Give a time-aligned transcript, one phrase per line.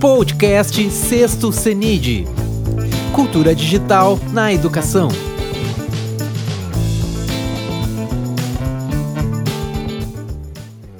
[0.00, 2.24] Podcast Sexto CENID.
[3.14, 5.10] Cultura digital na educação.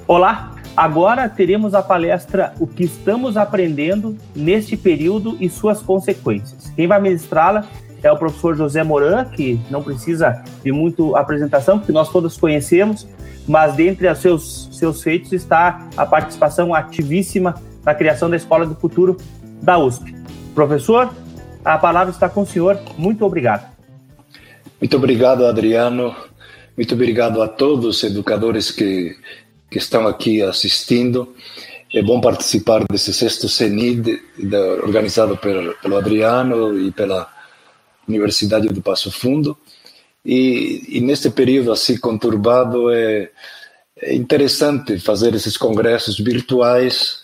[0.06, 6.70] Olá, agora teremos a palestra O que estamos aprendendo neste período e suas consequências.
[6.76, 7.64] Quem vai ministrá-la
[8.02, 13.08] é o professor José Moran, que não precisa de muito apresentação, porque nós todos conhecemos,
[13.48, 17.54] mas dentre os seus, seus feitos está a participação ativíssima
[17.90, 19.16] na criação da Escola do Futuro
[19.60, 20.14] da USP.
[20.54, 21.12] Professor,
[21.64, 22.78] a palavra está com o senhor.
[22.96, 23.68] Muito obrigado.
[24.80, 26.14] Muito obrigado, Adriano.
[26.76, 29.16] Muito obrigado a todos os educadores que,
[29.68, 31.34] que estão aqui assistindo.
[31.92, 34.20] É bom participar desse sexto CENID,
[34.84, 37.28] organizado pelo, pelo Adriano e pela
[38.06, 39.58] Universidade do Passo Fundo.
[40.24, 43.30] E, e neste período assim conturbado é,
[44.00, 47.20] é interessante fazer esses congressos virtuais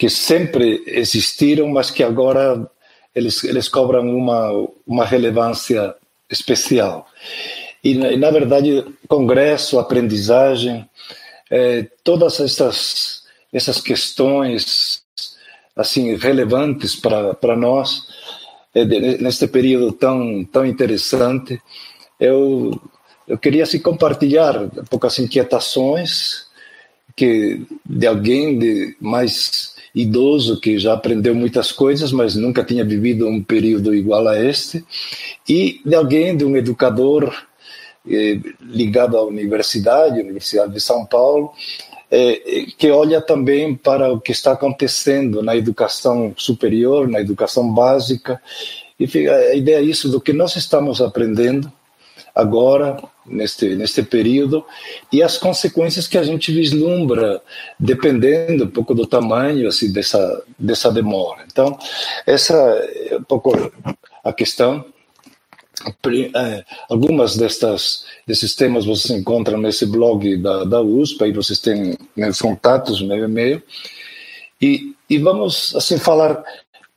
[0.00, 2.66] que sempre existiram, mas que agora
[3.14, 4.50] eles, eles cobram uma,
[4.86, 5.94] uma relevância
[6.30, 7.06] especial.
[7.84, 10.88] E, na verdade, congresso, aprendizagem,
[11.50, 15.02] é, todas essas, essas questões
[15.76, 18.06] assim relevantes para nós,
[18.74, 21.60] é, neste período tão, tão interessante,
[22.18, 22.80] eu,
[23.28, 26.46] eu queria assim, compartilhar poucas inquietações
[27.14, 33.26] que de alguém de mais idoso que já aprendeu muitas coisas, mas nunca tinha vivido
[33.26, 34.84] um período igual a este,
[35.48, 37.34] e de alguém, de um educador
[38.08, 41.52] eh, ligado à universidade, Universidade de São Paulo,
[42.10, 48.40] eh, que olha também para o que está acontecendo na educação superior, na educação básica,
[48.98, 51.72] e a ideia é isso do que nós estamos aprendendo
[52.34, 54.64] agora neste neste período
[55.12, 57.42] e as consequências que a gente vislumbra
[57.78, 61.44] dependendo um pouco do tamanho assim dessa dessa demora.
[61.50, 61.78] Então
[62.26, 63.52] essa é um pouco
[64.24, 64.84] a questão.
[66.34, 71.96] É, algumas destas desses temas vocês encontram nesse blog da, da USP, aí vocês têm
[72.14, 73.62] meus contatos, meu e-mail.
[74.60, 76.44] E, e vamos assim falar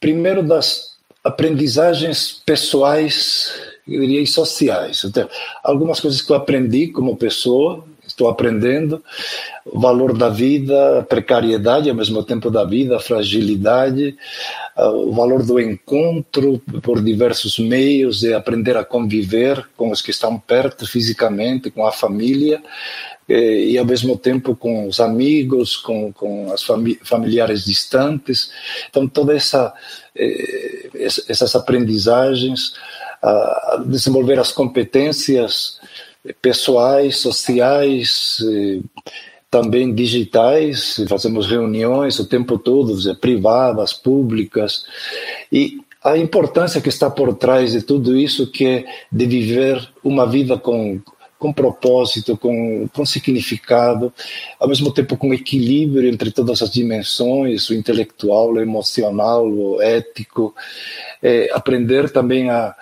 [0.02, 5.04] primeiro das aprendizagens pessoais eu diria, sociais.
[5.04, 5.28] Então,
[5.64, 9.04] algumas coisas que eu aprendi como pessoa, estou aprendendo,
[9.66, 14.16] o valor da vida, a precariedade ao mesmo tempo da vida, a fragilidade,
[14.76, 20.12] ah, o valor do encontro por diversos meios e aprender a conviver com os que
[20.12, 22.62] estão perto fisicamente, com a família,
[23.28, 26.64] eh, e ao mesmo tempo com os amigos, com, com as
[27.04, 28.52] familiares distantes.
[28.90, 29.74] Então, todas essa,
[30.16, 30.90] eh,
[31.30, 32.74] essas aprendizagens
[33.24, 35.80] a desenvolver as competências
[36.42, 38.38] pessoais, sociais,
[39.50, 41.04] também digitais.
[41.08, 44.86] Fazemos reuniões o tempo todo, privadas, públicas,
[45.52, 50.26] e a importância que está por trás de tudo isso, que é de viver uma
[50.26, 51.00] vida com
[51.44, 54.14] com propósito, com, com significado,
[54.58, 60.56] ao mesmo tempo com equilíbrio entre todas as dimensões, o intelectual, o emocional, o ético,
[61.22, 62.74] é, aprender também a,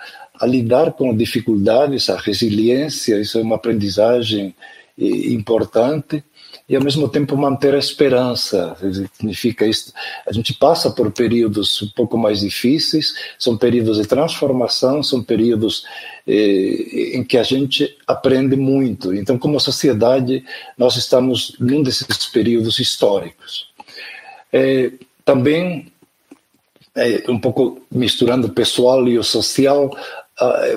[0.42, 4.52] a lidar com dificuldades, a resiliência, isso é uma aprendizagem
[4.98, 6.22] importante
[6.68, 8.76] e ao mesmo tempo manter a esperança.
[9.16, 9.92] Significa isso.
[10.26, 15.84] A gente passa por períodos um pouco mais difíceis, são períodos de transformação, são períodos
[16.26, 19.14] eh, em que a gente aprende muito.
[19.14, 20.44] Então, como sociedade,
[20.76, 23.68] nós estamos num desses períodos históricos.
[24.52, 24.90] Eh,
[25.24, 25.92] também
[26.94, 29.90] é, um pouco misturando o pessoal e o social,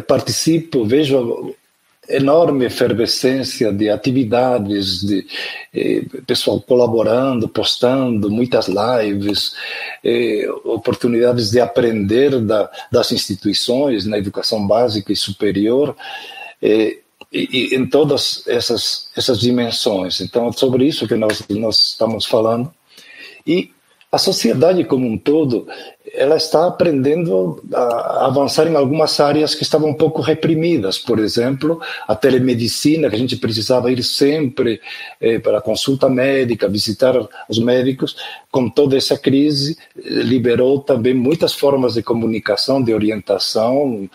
[0.07, 1.55] participo, vejo
[2.07, 5.25] enorme efervescência de atividades, de
[5.73, 9.53] eh, pessoal colaborando, postando, muitas lives,
[10.03, 15.95] eh, oportunidades de aprender da, das instituições na educação básica e superior,
[16.61, 16.97] eh,
[17.33, 20.21] e, e, em todas essas, essas dimensões.
[20.21, 22.71] Então, é sobre isso que nós, nós estamos falando.
[23.45, 23.71] E
[24.15, 25.67] a sociedade como um todo
[26.13, 30.97] ela está aprendendo a avançar em algumas áreas que estavam um pouco reprimidas.
[30.97, 34.79] Por exemplo, a telemedicina, que a gente precisava ir sempre
[35.19, 37.15] eh, para consulta médica, visitar
[37.49, 38.15] os médicos,
[38.49, 44.09] com toda essa crise, liberou também muitas formas de comunicação, de orientação,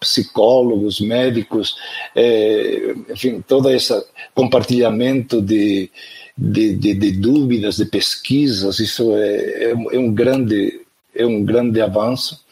[0.00, 1.76] psicólogos, médicos,
[2.16, 3.94] eh, enfim, todo esse
[4.34, 5.90] compartilhamento de
[6.36, 10.82] de, de, de dúvidas, de pesquisas, isso é, é, é, um grande
[11.14, 12.44] é um grande avanço.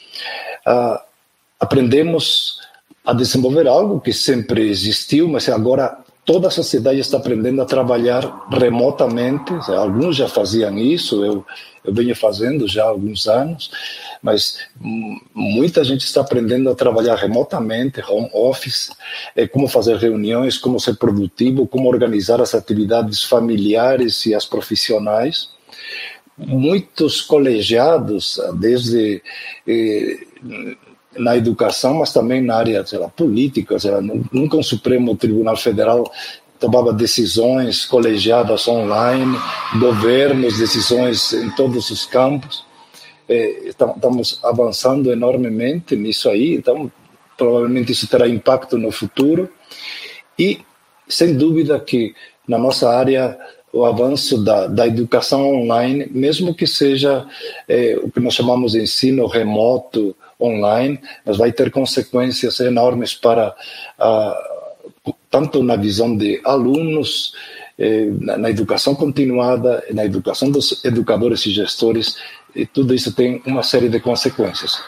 [1.60, 2.58] aprendemos
[3.04, 8.46] a desenvolver algo que sempre existiu, mas agora toda a sociedade está aprendendo a trabalhar
[8.50, 9.52] remotamente.
[9.68, 11.44] Alguns já faziam isso, eu,
[11.84, 13.70] eu venho fazendo já há alguns anos,
[14.24, 14.56] mas
[15.34, 18.90] muita gente está aprendendo a trabalhar remotamente, home office,
[19.36, 25.50] é, como fazer reuniões, como ser produtivo, como organizar as atividades familiares e as profissionais.
[26.38, 29.22] Muitos colegiados, desde
[29.68, 30.18] eh,
[31.18, 33.78] na educação, mas também na área sei lá, política.
[33.78, 36.10] Sei lá, nunca um Supremo Tribunal Federal
[36.58, 39.38] tomava decisões colegiadas online,
[39.78, 42.64] governos, decisões em todos os campos.
[43.28, 46.90] É, estamos avançando enormemente nisso aí, então
[47.36, 49.48] provavelmente isso terá impacto no futuro.
[50.38, 50.60] E,
[51.08, 52.14] sem dúvida, que
[52.46, 53.38] na nossa área
[53.72, 57.26] o avanço da, da educação online, mesmo que seja
[57.68, 63.54] é, o que nós chamamos de ensino remoto, online, mas vai ter consequências enormes para
[65.30, 67.34] tanto na visão de alunos,
[67.78, 72.16] eh, na, na, educação continuada, na educação dos educadores e gestores,
[72.54, 74.82] e tudo isso tem uma série de consequências.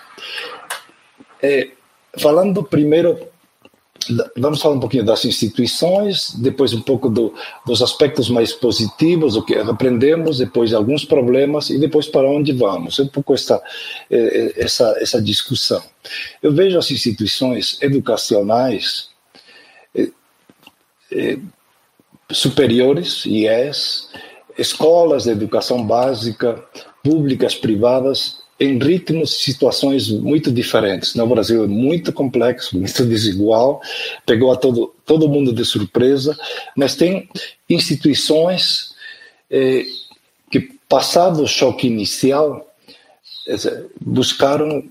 [1.42, 1.70] Eh,
[2.18, 3.18] falando primeiro
[4.36, 7.34] vamos falar um pouquinho das instituições, depois um pouco do,
[7.66, 12.98] dos aspectos mais positivos, o que aprendemos, depois alguns problemas e depois para onde vamos.
[12.98, 13.60] É um pouco essa,
[14.10, 15.82] é, é, essa, essa discussão.
[16.42, 19.08] Eu vejo as instituições educacionais
[21.10, 21.38] eh,
[22.30, 24.08] superiores, IES,
[24.58, 26.64] escolas de educação básica,
[27.06, 31.14] públicas, privadas, em ritmos situações muito diferentes.
[31.14, 33.80] No Brasil é muito complexo, muito desigual,
[34.24, 36.36] pegou a todo, todo mundo de surpresa,
[36.76, 37.28] mas tem
[37.70, 38.94] instituições
[39.50, 39.84] eh,
[40.50, 42.66] que, passado o choque inicial,
[44.00, 44.82] buscaram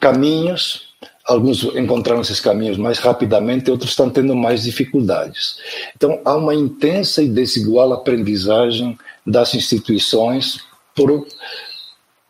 [0.00, 0.88] caminhos,
[1.24, 5.58] alguns encontraram esses caminhos mais rapidamente, outros estão tendo mais dificuldades.
[5.94, 10.66] Então, há uma intensa e desigual aprendizagem das instituições
[10.98, 11.26] por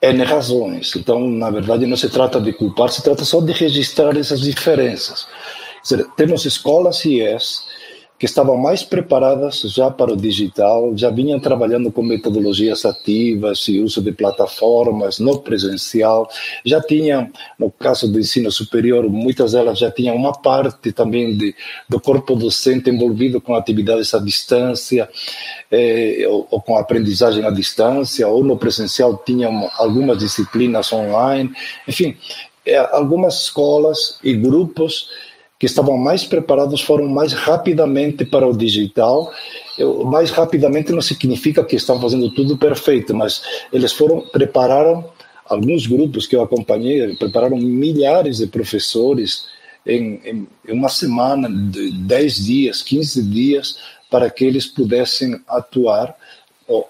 [0.02, 0.94] N razões.
[0.94, 5.26] Então, na verdade, não se trata de culpar, se trata só de registrar essas diferenças.
[5.82, 7.64] Dizer, temos escolas IES
[8.18, 13.78] que estavam mais preparadas já para o digital, já vinham trabalhando com metodologias ativas e
[13.78, 16.28] uso de plataformas no presencial,
[16.64, 21.54] já tinham, no caso do ensino superior, muitas delas já tinham uma parte também de,
[21.88, 25.08] do corpo docente envolvido com atividades à distância,
[25.70, 31.52] eh, ou, ou, com aprendizagem à distância, ou no presencial tinham algumas disciplinas online,
[31.86, 32.16] enfim,
[32.66, 35.08] eh, algumas escolas e grupos
[35.58, 39.32] que estavam mais preparados foram mais rapidamente para o digital.
[39.76, 45.04] Eu, mais rapidamente não significa que estão fazendo tudo perfeito, mas eles foram prepararam
[45.44, 49.46] alguns grupos que eu acompanhei prepararam milhares de professores
[49.86, 53.78] em, em, uma semana, de 10 dias, 15 dias,
[54.10, 56.14] para que eles pudessem atuar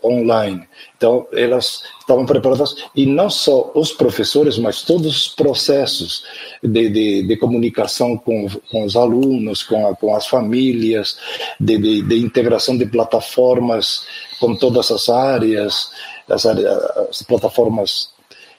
[0.02, 0.66] online.
[0.96, 6.24] Então, elas estavam preparadas, e não só os professores, mas todos os processos
[6.62, 11.18] de, de, de comunicação com, com os alunos, com, a, com as famílias,
[11.60, 14.06] de, de, de, integração de plataformas
[14.40, 15.90] com todas as áreas,
[16.28, 18.10] as, as plataformas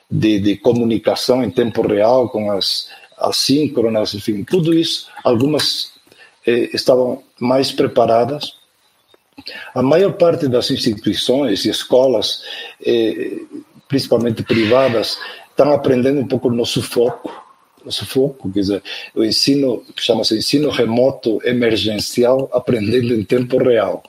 [0.10, 2.88] de, de comunicação em tempo real, com as
[3.18, 5.92] assíncronas, enfim, tudo isso, algumas
[6.48, 8.58] eh, estavam mais preparadas
[9.74, 12.44] a maior parte das instituições e escolas,
[12.86, 13.39] eh,
[13.88, 15.18] principalmente privadas,
[15.49, 17.31] estão aprendendo um pouco no sufoco,
[17.83, 18.83] no sufoco, quer dizer,
[19.16, 24.04] o ensino, chama-se ensino remoto emergencial, aprendendo em tempo real.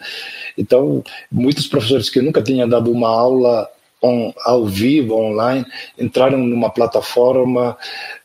[0.56, 3.68] Então, muitos professores que nunca tinham dado uma aula
[4.02, 5.64] on, ao vivo, online,
[5.98, 7.76] entraram numa plataforma,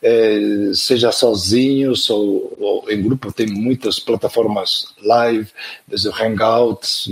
[0.02, 5.48] eh, seja sozinhos ou, ou, em grupo, tem muitas plataformas live,
[5.86, 7.08] desde Hangouts,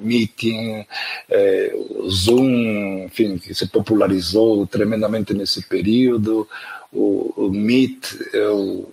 [0.00, 0.86] Meeting,
[1.30, 1.76] eh,
[2.08, 6.48] Zoom, enfim, que se popularizou tremendamente nesse período,
[6.92, 8.88] o, o Meet, o,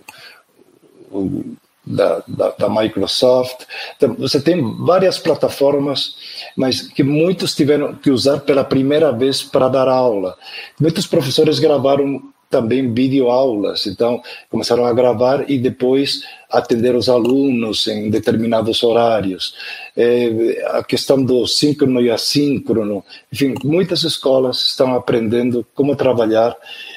[1.12, 1.56] o
[1.86, 3.66] da, da, da, Microsoft.
[3.96, 6.16] Então, você tem várias plataformas,
[6.56, 10.36] mas que muitos tiveram que usar pela primeira vez para dar aula.
[10.80, 18.10] Muitos professores gravaram também videoaulas, então começaram a gravar e depois atender os alunos em
[18.10, 19.56] determinados horários.
[19.98, 26.56] É, a questão do síncrono e assíncrono, enfim, muitas escolas estão aprendendo como trabalhar.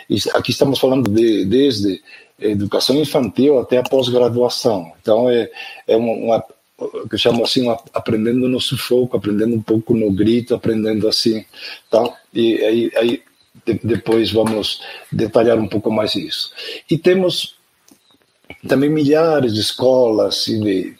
[0.08, 2.00] E aqui estamos falando de, desde
[2.38, 4.92] educação infantil até a pós-graduação.
[5.00, 5.50] Então, é,
[5.86, 6.44] é uma, uma
[7.08, 11.44] que eu chamo assim, aprendendo no sufoco, aprendendo um pouco no grito, aprendendo assim,
[11.90, 12.08] tá?
[12.32, 13.22] E aí, aí
[13.66, 14.80] de, depois vamos
[15.10, 16.52] detalhar um pouco mais isso.
[16.88, 17.56] E temos
[18.68, 20.96] também milhares de escolas e de,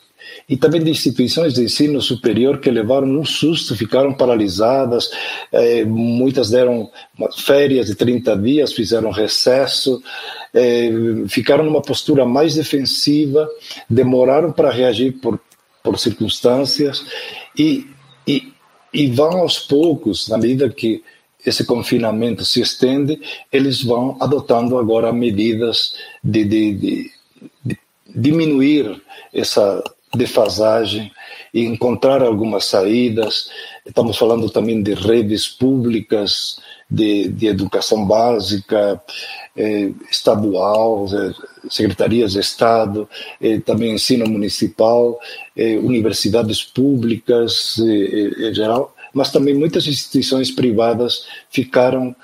[0.48, 5.10] e também de instituições de ensino superior que levaram um susto, ficaram paralisadas,
[5.52, 6.90] eh, muitas deram
[7.36, 10.02] férias de 30 dias, fizeram recesso,
[10.54, 10.90] eh,
[11.28, 13.46] ficaram numa postura mais defensiva,
[13.90, 15.38] demoraram para reagir por,
[15.82, 17.04] por circunstâncias
[17.56, 17.86] e,
[18.26, 18.50] e,
[18.94, 21.04] e vão aos poucos, na medida que
[21.44, 23.20] esse confinamento se estende,
[23.52, 27.10] eles vão adotando agora medidas de, de, de,
[27.64, 27.78] de
[28.08, 29.00] diminuir
[29.32, 29.82] essa
[30.14, 31.10] defasagem
[31.52, 33.50] e encontrar algumas saídas.
[33.86, 36.60] Estamos falando também de redes públicas
[36.90, 39.00] de, de educação básica,
[39.56, 41.34] eh, estadual, eh,
[41.70, 43.08] secretarias de Estado,
[43.40, 45.18] eh, também ensino municipal,
[45.56, 52.14] eh, universidades públicas eh, em geral, mas também muitas instituições privadas ficaram,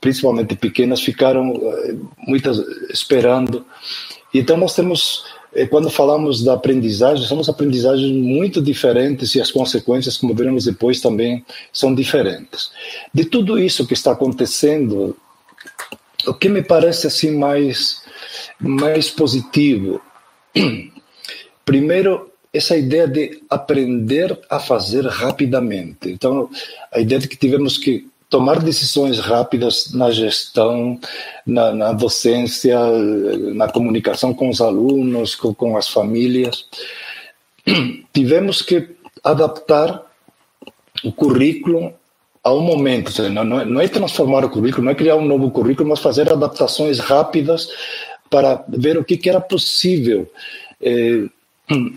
[0.00, 1.60] principalmente pequenas, ficaram
[2.26, 2.58] muitas
[2.90, 3.66] esperando.
[4.32, 5.24] Então nós temos
[5.68, 11.44] quando falamos da aprendizagem, são aprendizagens muito diferentes e as consequências, como veremos depois, também
[11.72, 12.70] são diferentes.
[13.12, 15.16] De tudo isso que está acontecendo,
[16.26, 18.02] o que me parece assim mais,
[18.60, 20.00] mais positivo,
[21.64, 26.10] primeiro, essa ideia de aprender a fazer rapidamente.
[26.10, 26.50] Então,
[26.92, 30.98] a ideia de que tivemos que tomar decisões rápidas na gestão,
[31.44, 32.78] na, na docência,
[33.54, 36.66] na comunicação com os alunos, com, com as famílias.
[38.14, 38.88] Tivemos que
[39.22, 40.02] adaptar
[41.04, 41.92] o currículo
[42.42, 45.98] ao momento, não, não é transformar o currículo, não é criar um novo currículo, mas
[45.98, 47.68] fazer adaptações rápidas
[48.30, 50.30] para ver o que, que era possível
[50.80, 51.26] eh,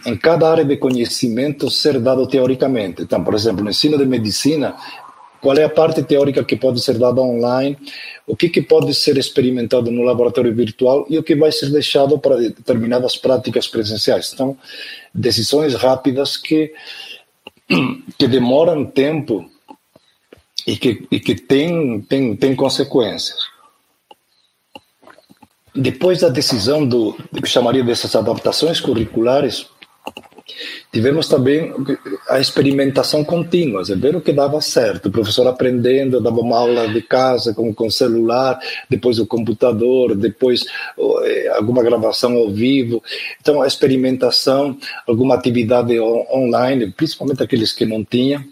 [0.06, 3.04] em cada área de conhecimento ser dado teoricamente.
[3.04, 4.76] Então, por exemplo, no ensino de medicina,
[5.44, 7.78] qual é a parte teórica que pode ser dada online,
[8.26, 12.18] o que, que pode ser experimentado no laboratório virtual e o que vai ser deixado
[12.18, 14.32] para determinadas práticas presenciais.
[14.34, 14.58] Então,
[15.14, 16.72] decisões rápidas que,
[18.18, 19.46] que demoram tempo
[20.66, 23.38] e que, e que têm tem, tem consequências.
[25.76, 29.66] Depois da decisão do que chamaria dessas adaptações curriculares,
[30.94, 31.74] Tivemos também
[32.30, 35.08] a experimentação contínua, ver o que dava certo.
[35.08, 40.64] O professor aprendendo, dava uma aula de casa com, com celular, depois o computador, depois
[41.26, 43.02] eh, alguma gravação ao vivo.
[43.42, 48.46] Então, a experimentação, alguma atividade online, principalmente aqueles que não tinham.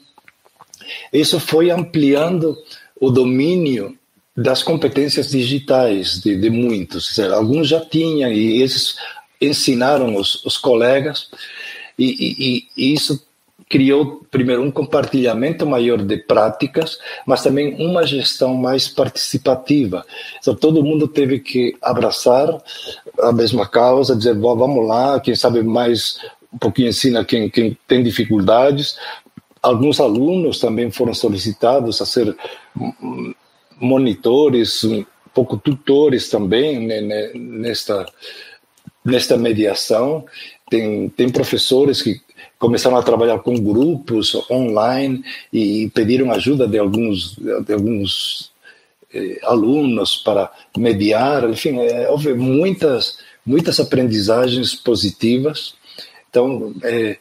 [1.13, 2.57] Isso foi ampliando
[3.00, 3.95] o domínio
[4.36, 7.19] das competências digitais de, de muitos.
[7.19, 8.95] Alguns já tinham e esses
[9.39, 11.29] ensinaram os, os colegas
[12.05, 13.25] e, e, e isso
[13.70, 20.05] criou, primeiro, um compartilhamento maior de práticas, mas também uma gestão mais participativa.
[20.39, 22.50] Então, todo mundo teve que abraçar
[23.22, 26.20] a mesma causa, dizer, vamos lá, quem sabe mais
[26.53, 28.98] um pouquinho ensina quem, quem tem dificuldades.
[29.62, 32.36] Alguns alunos também foram solicitados a ser
[33.79, 38.05] monitores, um pouco tutores também né, né nesta,
[39.05, 40.25] nesta mediação.
[40.72, 42.22] Tem, tem professores que
[42.58, 48.54] começaram a trabalhar com grupos online e pediram ajuda de alguns, de alguns
[49.13, 51.50] eh, alunos para mediar.
[51.50, 55.74] Enfim, é, houve muitas, muitas aprendizagens positivas.
[56.30, 57.18] Então, é,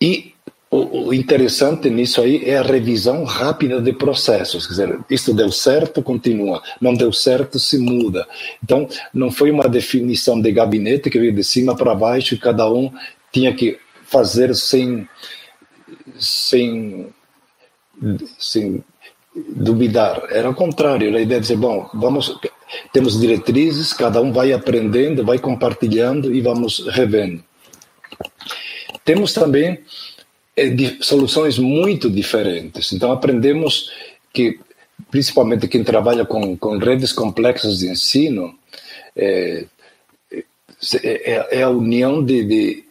[0.00, 0.32] e
[0.70, 4.66] o, o, interessante nisso aí é a revisão rápida de processos.
[4.68, 6.62] Quer dizer, isto deu certo, continua.
[6.80, 8.24] Não deu certo, se muda.
[8.62, 12.70] Então, não foi uma definição de gabinete que veio de cima para baixo e cada
[12.70, 12.88] um
[13.32, 15.08] tinha que fazer sem,
[16.16, 17.08] sem,
[18.38, 18.84] sem
[19.48, 20.22] duvidar.
[20.30, 21.16] Era o contrário.
[21.16, 22.38] A ideia de dizer, bom, vamos,
[22.92, 27.42] temos diretrizes, cada um vai aprendendo, vai compartilhando e vamos revendo.
[29.04, 29.80] Temos também
[31.00, 32.92] soluções muito diferentes.
[32.92, 33.90] Então, aprendemos
[34.32, 34.58] que,
[35.10, 38.54] principalmente quem trabalha com, com redes complexas de ensino,
[39.16, 39.64] é,
[41.02, 42.84] é, é a união de, de.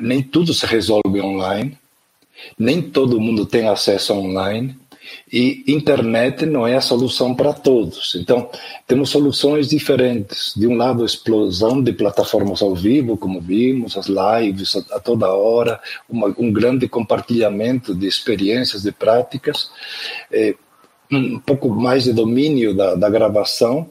[0.00, 1.76] Nem tudo se resolve online,
[2.58, 4.76] nem todo mundo tem acesso online.
[5.32, 8.14] E internet não é a solução para todos.
[8.14, 8.48] Então,
[8.86, 10.52] temos soluções diferentes.
[10.56, 15.32] De um lado, a explosão de plataformas ao vivo, como vimos, as lives a, toda
[15.32, 19.70] hora, uma, um grande compartilhamento de experiências, de práticas,
[20.30, 20.54] é,
[21.10, 23.88] um pouco mais de domínio da, da gravação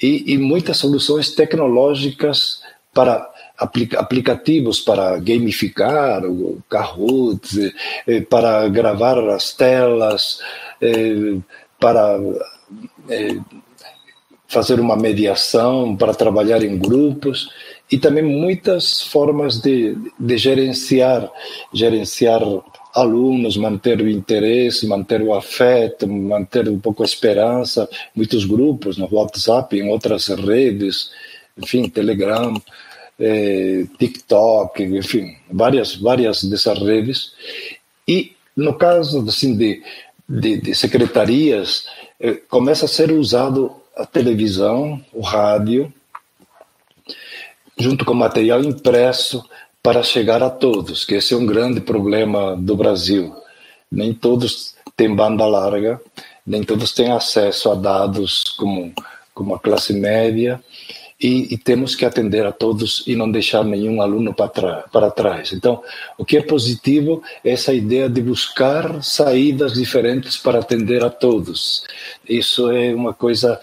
[0.00, 2.62] e, e muitas soluções tecnológicas
[2.94, 3.28] para
[3.58, 7.74] aplicativos para gamificar o Kahoot,
[8.06, 10.40] eh, para gravar as telas,
[10.80, 11.38] eh,
[11.80, 12.20] para
[13.08, 13.36] eh,
[14.46, 17.50] fazer uma mediação, para trabalhar em grupos.
[17.90, 21.26] e também muitas formas de, de gerenciar,
[21.72, 22.42] gerenciar
[22.94, 29.08] alunos, manter o interesse, manter o afeto, manter um pouco a esperança, muitos grupos no
[29.10, 31.10] WhatsApp, em outras redes,
[31.56, 32.60] enfim, Telegram,
[33.18, 37.32] eh, TikTok, enfim, várias, várias dessas redes.
[38.06, 39.82] E no caso assim, de,
[40.28, 41.86] de, de secretarias,
[42.20, 45.92] eh, começa a ser usado a televisão, o rádio,
[47.78, 49.44] junto com material impresso
[49.82, 53.34] para chegar a todos, que esse é um grande problema do Brasil.
[53.90, 56.00] Nem todos têm banda larga,
[56.46, 58.92] nem todos têm acesso a dados como,
[59.32, 60.62] como a classe média,
[61.20, 65.52] e, e, temos que atender a todos e não deixar nenhum aluno para, para trás.
[65.52, 65.82] Então,
[66.16, 71.82] o que é positivo é essa ideia de buscar saídas diferentes para atender a todos.
[72.28, 73.60] Isso é uma coisa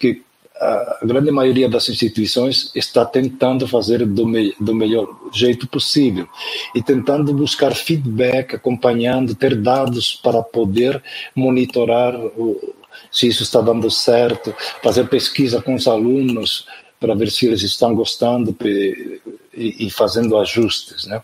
[0.00, 0.22] que
[0.60, 6.26] a grande maioria das instituições está tentando fazer do, me, do melhor jeito possível
[6.74, 11.00] e tentando buscar feedback, acompanhando, ter dados para poder
[11.34, 12.74] monitorar o,
[13.10, 16.66] se isso está dando certo, fazer pesquisa com os alunos,
[17.06, 21.22] para ver se eles estão gostando e, e, fazendo ajustes, né?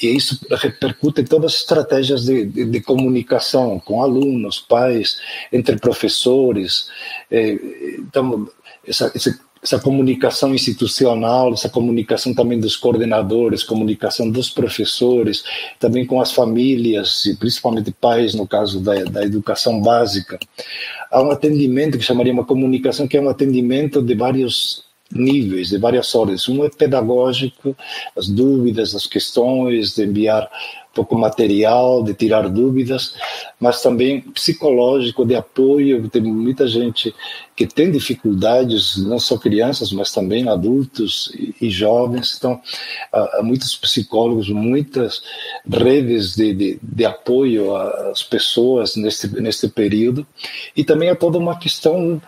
[0.00, 5.18] E isso repercute em todas as estratégias de, de, de comunicação com alunos, pais,
[5.50, 6.90] entre professores.
[7.30, 7.58] É,
[7.98, 8.46] então,
[8.86, 15.42] essa, essa, essa comunicação institucional, essa comunicação também dos coordenadores, comunicação dos professores,
[15.80, 20.38] também com as famílias, e principalmente pais, no caso da, da educação básica.
[21.10, 25.78] Há um atendimento que chamaria uma comunicação, que é um atendimento de vários níveis, de
[25.78, 26.48] várias ordens.
[26.48, 27.76] Um é pedagógico,
[28.16, 30.48] as dúvidas, as questões, de enviar
[30.98, 33.14] pouco material, de tirar dúvidas,
[33.60, 36.08] mas também psicológico, de apoio.
[36.08, 37.14] Tem muita gente
[37.54, 42.34] que tem dificuldades, não só crianças, mas também adultos e, jovens.
[42.36, 42.60] Então,
[43.12, 45.22] há, muitos psicólogos, muitas
[45.70, 50.26] redes de, de, de apoio às pessoas neste, neste período.
[50.76, 52.20] E também há toda uma questão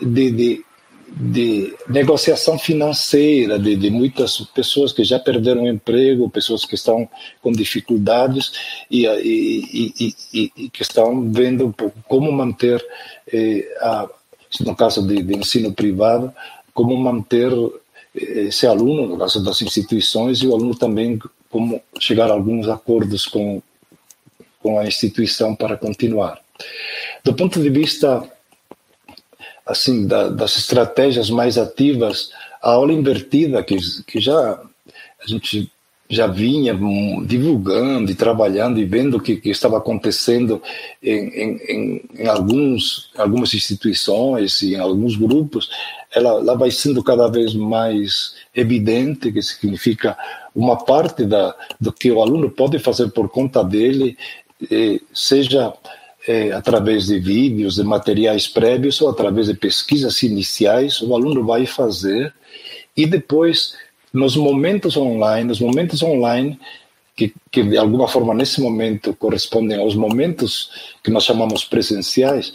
[0.00, 0.64] de, de
[1.14, 7.08] de negociação financeira de, de, muitas pessoas que já perderam emprego, pessoas que estão
[7.42, 8.52] com dificuldades
[8.90, 11.74] e, e, e, e que estão vendo
[12.08, 12.84] como manter,
[13.32, 14.08] eh, a,
[14.60, 16.32] no caso de, de, ensino privado,
[16.72, 17.52] como manter
[18.14, 21.18] eh, esse aluno, no caso das instituições, e o aluno também
[21.50, 23.62] como chegar a alguns acordos com,
[24.60, 26.40] com a instituição para continuar.
[27.22, 28.26] Do ponto de vista
[29.66, 32.30] assim da, das estratégias mais ativas,
[32.62, 34.60] a aula invertida que, que já
[35.22, 35.70] a gente
[36.12, 36.78] já vinha
[37.24, 40.60] divulgando e trabalhando e vendo o que, que estava acontecendo
[41.02, 45.70] em, em, em, alguns, algumas instituições e em alguns grupos,
[46.14, 50.14] ela, ela vai sendo cada vez mais evidente, que significa
[50.54, 54.18] uma parte da, do que o aluno pode fazer por conta dele,
[54.70, 55.72] eh, seja
[56.26, 61.66] é, através de vídeos, de materiais prévios ou através de pesquisas iniciais, o aluno vai
[61.66, 62.32] fazer
[62.96, 63.74] e depois,
[64.12, 66.58] nos momentos online, nos momentos online,
[67.16, 70.70] que, que de alguma forma nesse momento correspondem aos momentos
[71.02, 72.52] que nós chamamos presenciais,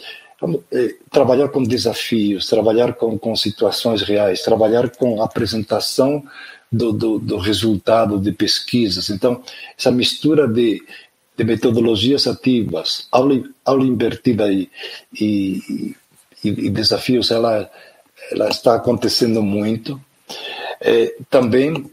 [0.72, 6.22] é, trabalhar com desafios, trabalhar com, com situações reais, trabalhar com apresentação
[6.70, 9.10] do, do, do, resultado de pesquisas.
[9.10, 9.42] Então,
[9.76, 10.80] essa mistura de
[11.38, 14.68] de metodologias ativas, aula, aula invertida e,
[15.14, 15.86] e,
[16.42, 17.70] e, desafios, ela,
[18.32, 20.00] ela está acontecendo muito.
[20.80, 21.88] É, também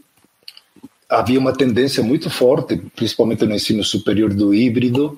[1.08, 5.16] havia uma tendência muito forte, principalmente no ensino superior do híbrido,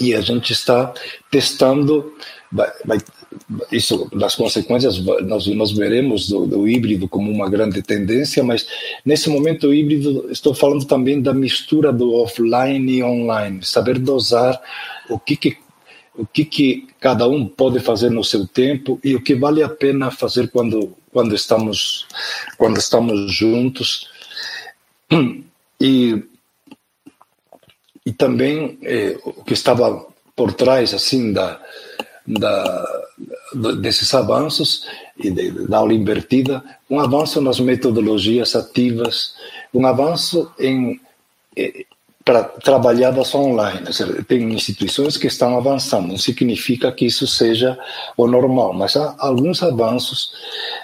[0.00, 0.92] e a gente está
[1.30, 2.12] testando,
[2.50, 2.98] vai, vai,
[3.70, 8.66] isso, das consequências, nós, nós veremos do, do, híbrido como uma grande tendência, mas
[9.04, 14.60] nesse momento o híbrido, estou falando também da mistura do offline e online, saber dosar
[15.08, 15.56] o que, que
[16.16, 19.68] o que, que cada um pode fazer no seu tempo e o que vale a
[19.68, 22.06] pena fazer quando, quando, estamos,
[22.58, 24.08] quando estamos juntos.
[25.80, 26.22] E,
[28.04, 31.58] e também eh, o que estava por trás assim da,
[32.26, 32.86] da,
[33.80, 34.86] desses avanços
[35.18, 39.34] e de, da aula invertida, um avanço nas metodologias ativas,
[39.72, 41.00] um avanço em
[41.56, 41.84] eh,
[42.24, 43.80] para trabalhadas online.
[44.28, 47.78] Tem instituições que estão avançando, não significa que isso seja
[48.16, 50.30] o normal, mas há alguns avanços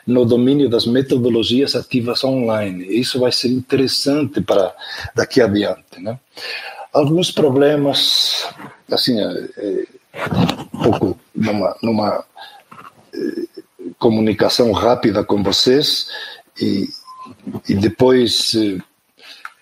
[0.07, 2.87] no domínio das metodologias ativas online.
[2.87, 4.75] Isso vai ser interessante para
[5.15, 6.19] daqui adiante, né?
[6.93, 8.49] Alguns problemas,
[8.91, 9.87] assim, é,
[10.73, 12.25] um pouco numa, numa
[13.15, 13.63] eh,
[13.99, 16.09] comunicação rápida com vocês
[16.61, 16.89] e
[17.69, 18.55] e depois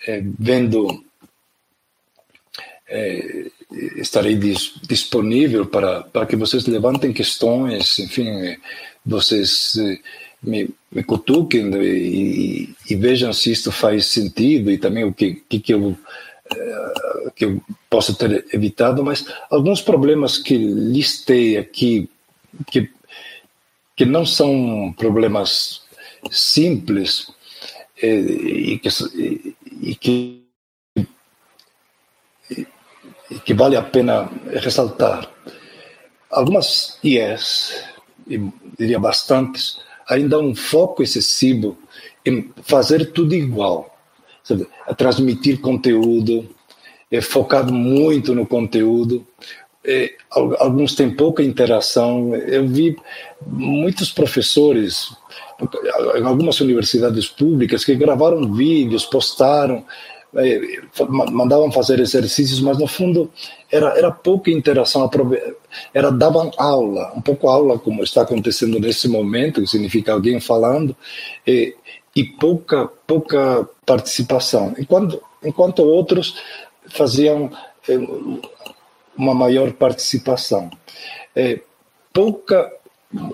[0.06, 1.04] é, vendo
[2.88, 3.46] é,
[3.96, 8.56] estarei dis, disponível para, para que vocês levantem questões, enfim,
[9.04, 9.74] vocês
[10.42, 15.58] me, me cutuquem e, e, vejam se isto faz sentido e também o que, que,
[15.58, 15.96] que eu
[17.34, 22.08] que eu posso ter evitado, mas alguns problemas que listei aqui
[22.66, 22.90] que
[23.96, 25.82] que não são problemas
[26.30, 27.32] simples
[28.02, 28.88] e que,
[29.80, 30.44] e que
[33.30, 35.30] e que vale a pena ressaltar.
[36.30, 37.84] Algumas IES,
[38.26, 38.40] e
[38.78, 39.78] diria bastantes,
[40.08, 41.78] ainda há um foco excessivo
[42.24, 43.93] em fazer tudo igual,
[44.86, 46.48] a transmitir conteúdo,
[47.10, 49.26] é focado muito no conteúdo.
[49.86, 52.34] É, alguns têm pouca interação.
[52.34, 52.96] Eu vi
[53.46, 55.14] muitos professores,
[56.16, 59.84] em algumas universidades públicas, que gravaram vídeos, postaram,
[60.36, 60.60] é,
[61.08, 63.30] mandavam fazer exercícios, mas no fundo
[63.70, 65.08] era, era pouca interação,
[65.92, 70.96] era davam aula, um pouco aula como está acontecendo nesse momento, que significa alguém falando,
[72.14, 76.36] e pouca pouca participação, enquanto enquanto outros
[76.88, 77.50] faziam
[77.88, 77.98] é,
[79.16, 80.70] uma maior participação.
[81.34, 81.60] É,
[82.12, 82.70] pouca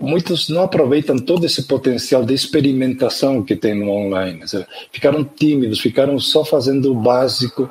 [0.01, 4.43] muitos não aproveitam todo esse potencial de experimentação que tem no online.
[4.93, 7.71] Ficaram tímidos, ficaram só fazendo o básico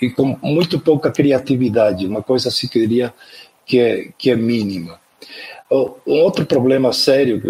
[0.00, 3.14] e com muito pouca criatividade, uma coisa assim que eu diria
[3.66, 4.98] que é, que é mínima.
[5.70, 7.40] Um outro problema sério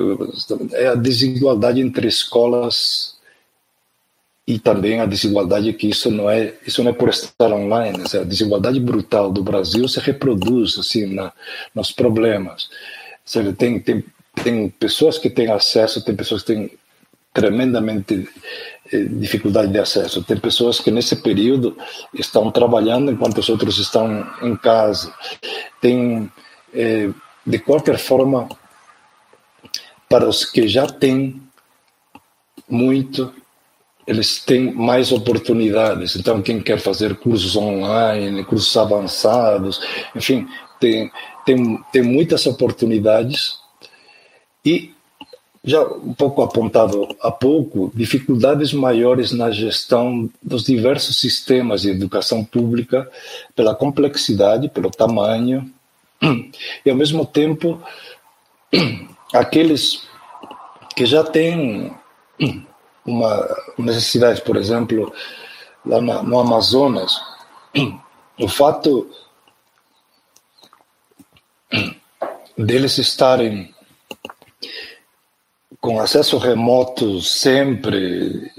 [0.72, 3.18] é a desigualdade entre escolas
[4.46, 8.24] e também a desigualdade que isso não é isso não é por estar online a
[8.24, 11.33] desigualdade brutal do Brasil se reproduz assim na,
[11.74, 12.68] nos problemas
[13.30, 14.04] Sabe, tem, tem,
[14.42, 16.70] tem pessoas que têm acesso, tem pessoas que têm
[17.33, 18.28] tremendamente
[18.92, 20.24] eh, dificuldade de acesso.
[20.24, 21.76] Tem pessoas que nesse período
[22.12, 25.14] estão trabalhando enquanto os outros estão em casa.
[25.80, 26.28] Tem,
[26.74, 27.11] eh,
[27.50, 28.48] de qualquer forma,
[30.08, 31.40] para os que já têm
[32.68, 33.32] muito,
[34.06, 36.16] eles têm mais oportunidades.
[36.16, 39.80] Então, quem quer fazer cursos online, cursos avançados,
[40.14, 41.10] enfim, tem,
[41.44, 43.58] tem, tem muitas oportunidades
[44.64, 44.92] e
[45.62, 52.42] já um pouco apontado há pouco, dificuldades maiores na gestão dos diversos sistemas de educação
[52.42, 53.10] pública
[53.54, 55.70] pela complexidade, pelo tamanho
[56.85, 57.83] e ao mesmo tempo
[59.33, 60.09] aqueles
[60.94, 61.94] que já têm
[63.04, 65.12] uma necessidade, por exemplo,
[65.85, 67.20] lá no Amazonas,
[68.38, 69.11] o fato
[72.56, 73.74] deles estarem
[75.80, 78.50] com acesso remoto sempre,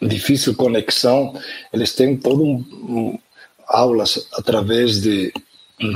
[0.00, 1.34] difícil conexão,
[1.72, 3.18] eles têm todo um, um
[3.66, 5.44] aulas através de, de,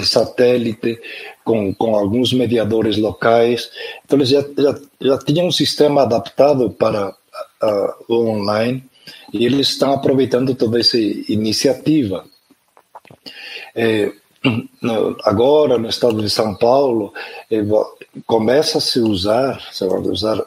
[0.03, 1.01] satélite,
[1.45, 3.71] com, com alguns mediadores locais.
[4.05, 7.15] Então, eles já, já, já tinham um sistema adaptado para
[8.09, 8.85] o online
[9.33, 12.25] e eles estão aproveitando toda essa iniciativa.
[13.73, 14.11] É,
[15.25, 17.13] agora no estado de São Paulo
[17.51, 17.63] eh,
[18.27, 20.43] começa a se usar, se usar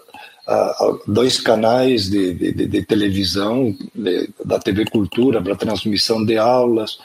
[1.08, 6.98] dois canais de, de, de televisão de, da TV Cultura para transmissão de aulas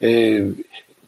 [0.00, 0.46] eh,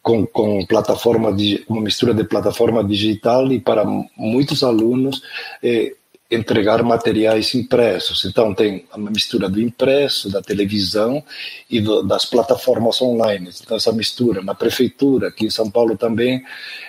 [0.03, 3.85] com, com plataforma de uma mistura de plataforma digital e para
[4.17, 5.23] muitos alunos
[5.63, 5.95] eh,
[6.31, 8.25] entregar materiais impressos.
[8.25, 11.23] Então, tem uma mistura do impresso, da televisão
[11.69, 13.51] e do, das plataformas online.
[13.61, 14.41] Então, essa mistura.
[14.41, 16.43] Na prefeitura, aqui em São Paulo também,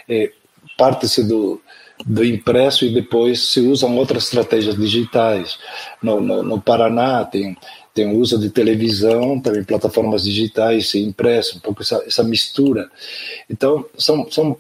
[0.08, 0.32] é,
[0.78, 1.60] parte-se do,
[2.06, 5.58] do impresso e depois se usam outras estratégias digitais.
[6.04, 7.58] No, no, no Paraná, tem,
[7.94, 12.90] tem o uso de televisão, também plataformas digitais impresso, um pouco essa, essa mistura.
[13.50, 14.30] Então, são.
[14.30, 14.58] são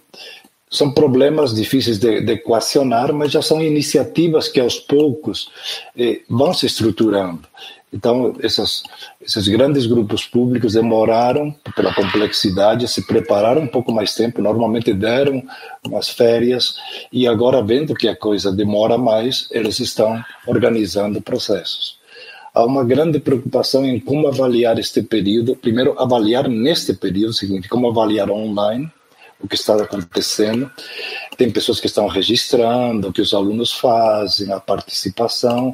[0.73, 5.51] são problemas difíceis de, de, equacionar, mas já são iniciativas que aos poucos
[5.97, 7.41] eh, vão se estruturando.
[7.93, 8.83] Então, essas,
[9.21, 15.43] esses grandes grupos públicos demoraram, pela complexidade, se prepararam um pouco mais tempo, normalmente deram
[15.85, 16.75] umas férias,
[17.11, 21.99] e agora, vendo que a coisa demora mais, eles estão organizando processos.
[22.53, 25.55] Há uma grande preocupação em como avaliar este período.
[25.55, 28.91] Primeiro, avaliar neste período, significa como avaliar online,
[29.39, 30.69] o que está acontecendo.
[31.37, 35.73] Tem pessoas que estão registrando o que os alunos fazem, a participação,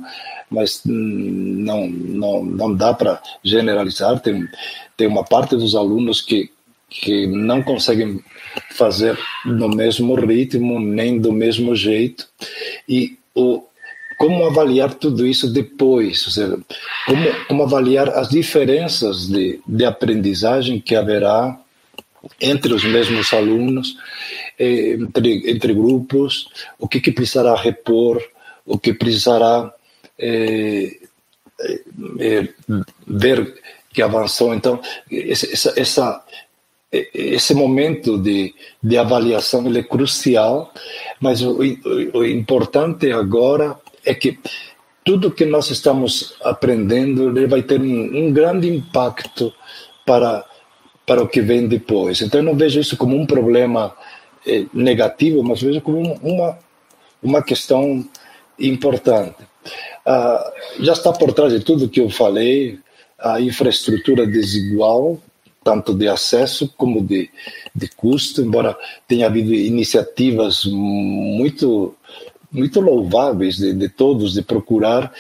[0.52, 4.20] mas não, não, não dá para generalizar.
[4.20, 4.48] Tem,
[4.96, 6.52] tem uma parte dos alunos que,
[6.90, 8.24] que não conseguem
[8.72, 12.28] fazer no mesmo ritmo, nem do mesmo jeito.
[12.88, 13.64] E o,
[14.18, 16.60] como avaliar tudo isso depois, ou seja,
[17.06, 21.58] como, como avaliar as diferenças de, de aprendizagem que haverá
[22.42, 23.96] entre os mesmos alunos,
[24.58, 26.48] eh, entre, entre grupos,
[26.80, 28.22] o que, que precisará repor,
[28.66, 29.72] o que precisará
[30.18, 30.98] é,
[32.20, 32.48] é,
[33.06, 33.54] ver
[33.94, 34.54] que avançou.
[34.54, 36.26] Então, essa, essa,
[36.92, 40.74] esse momento de, de avaliação ele é crucial,
[41.20, 43.78] mas o, o, o importante agora
[44.08, 44.40] é que
[45.04, 49.54] tudo que nós estamos aprendendo ele vai ter um, um grande impacto
[50.06, 50.46] para
[51.06, 52.22] para o que vem depois.
[52.22, 53.96] Então, eu não vejo isso como um problema
[54.46, 56.60] eh, negativo, mas vejo como uma,
[57.24, 58.06] uma questão
[58.60, 59.38] importante.
[60.06, 62.78] Ah, já está por trás de tudo que eu falei
[63.18, 65.18] a infraestrutura desigual,
[65.64, 67.30] tanto de acesso como de,
[67.74, 71.96] de custo, embora tenha havido iniciativas muito
[72.52, 75.12] muito louváveis de, de todos de procurar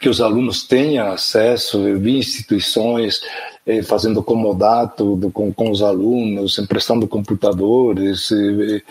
[0.00, 3.20] que os alunos tenham acesso, eu vi instituições
[3.66, 8.82] eh, fazendo comodato do, com, com os alunos, emprestando computadores, eh,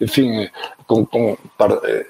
[0.00, 0.48] enfim,
[0.86, 2.06] com, com, para, eh,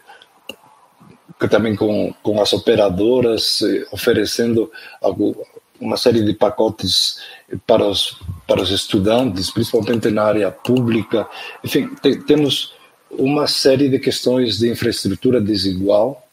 [1.48, 4.70] também com, com as operadoras eh, oferecendo
[5.02, 5.36] algo,
[5.80, 7.18] uma série de pacotes
[7.66, 11.28] para os, para os estudantes, principalmente na área pública.
[11.62, 12.72] Enfim, te, temos
[13.18, 16.26] uma série de questões de infraestrutura desigual,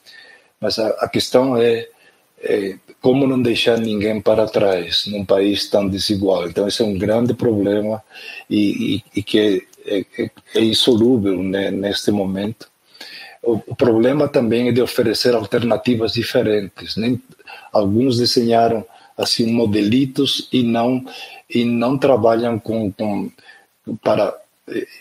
[0.59, 1.87] mas a, a questão é,
[2.41, 6.47] é, como não deixar ninguém para trás num país tão desigual.
[6.47, 8.03] Então, esse é um grande problema
[8.49, 12.69] e, e, e que é, é, é insolúvel né, neste momento.
[13.41, 16.95] O, o, problema também é de oferecer alternativas diferentes.
[16.95, 17.19] Nem,
[17.71, 18.85] alguns desenharam
[19.17, 21.03] assim modelitos e não
[21.53, 23.31] e não trabalham com, com
[24.01, 24.33] para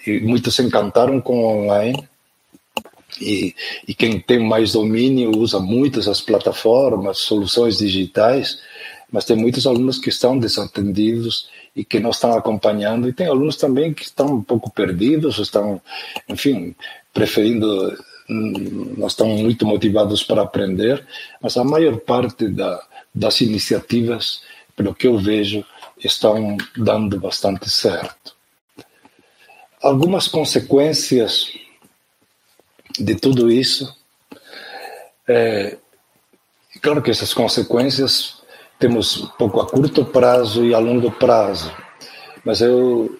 [0.06, 2.08] e muitos se encantaram com online.
[3.20, 3.54] E,
[3.86, 8.60] e quem tem mais domínio usa muitas as plataformas, soluções digitais,
[9.10, 13.56] mas tem muitos alunos que estão desatendidos e que não estão acompanhando, e tem alunos
[13.56, 15.80] também que estão um pouco perdidos, estão,
[16.28, 16.74] enfim,
[17.12, 17.96] preferindo
[18.28, 21.04] não estão muito motivados para aprender,
[21.42, 22.80] mas a maior parte da,
[23.12, 24.42] das iniciativas,
[24.76, 25.64] pelo que eu vejo,
[25.98, 28.36] estão dando bastante certo.
[29.82, 31.52] Algumas consequências
[32.98, 33.96] de tudo isso,
[35.26, 35.78] é,
[36.82, 38.42] claro que essas consequências
[38.78, 41.74] temos um pouco a curto prazo e a longo prazo,
[42.44, 43.18] mas eu,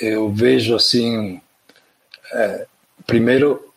[0.00, 1.40] eu vejo assim,
[2.32, 2.66] é,
[3.06, 3.72] primeiro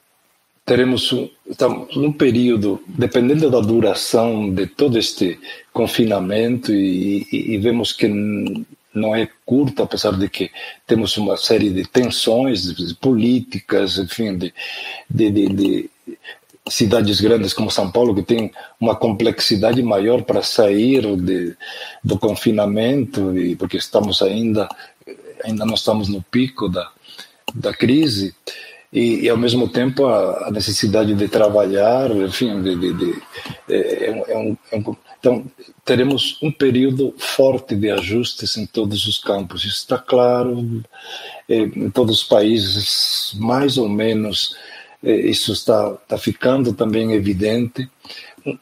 [0.65, 5.39] teremos um, estamos num período, dependendo da duração de todo este
[5.71, 8.07] confinamento, e, e, e, vemos que
[8.95, 10.49] não é curto, apesar de que
[10.87, 14.53] temos uma série de tensões políticas, enfim, de,
[15.09, 15.89] de, de, de
[16.67, 21.55] cidades grandes como São Paulo, que tem uma complexidade maior para sair de,
[22.03, 24.67] do confinamento, e porque estamos ainda,
[25.43, 26.89] ainda não estamos no pico da,
[27.53, 28.33] da crise.
[28.93, 33.21] E, e, ao mesmo tempo a, a, necessidade de trabalhar, enfim, de, de, de
[33.67, 34.95] é, é, é, um, é, um,
[35.25, 35.43] então
[35.83, 39.65] teremos um período forte de ajustes em todos os campos.
[39.65, 40.83] Isso está claro
[41.49, 44.55] é, em todos os países, mais ou menos
[45.03, 47.89] é, isso está, está ficando também evidente.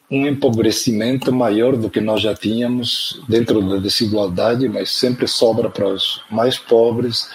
[0.10, 5.90] Um empobrecimento maior do que nós já tínhamos dentro da desigualdade, mas sempre sobra para
[5.90, 7.28] os mais pobres.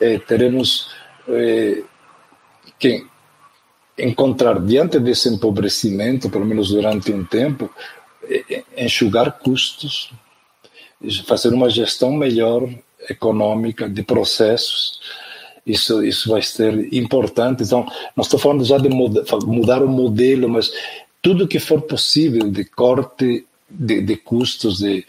[0.00, 0.88] É, teremos
[2.78, 3.06] que
[3.98, 7.70] encontrar diante desse empobrecimento, pelo menos durante um tempo,
[8.76, 10.10] enxugar custos,
[11.26, 12.68] fazer uma gestão melhor
[13.08, 15.00] econômica de processos.
[15.66, 17.62] Isso, isso vai ser importante.
[17.62, 20.70] Então, não estou falando já de mudar o modelo, mas
[21.22, 25.06] tudo que for possível de corte de, de custos de,